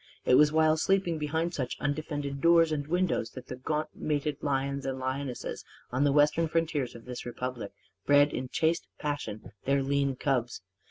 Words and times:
It 0.25 0.33
was 0.33 0.51
while 0.51 0.77
sleeping 0.77 1.19
behind 1.19 1.53
such 1.53 1.79
undefended 1.79 2.41
doors 2.41 2.71
and 2.71 2.87
windows 2.87 3.29
that 3.33 3.45
the 3.49 3.55
gaunt 3.55 3.89
mated 3.93 4.37
lions 4.41 4.83
and 4.83 4.97
lionesses 4.97 5.63
on 5.91 6.05
the 6.05 6.11
Western 6.11 6.47
frontiers 6.47 6.95
of 6.95 7.05
this 7.05 7.23
Republic 7.23 7.71
bred 8.07 8.33
in 8.33 8.49
chaste 8.49 8.87
passion 8.97 9.51
their 9.65 9.83
lean 9.83 10.15
cubs. 10.15 10.63